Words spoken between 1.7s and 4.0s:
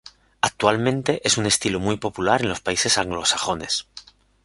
muy popular en los países anglosajones.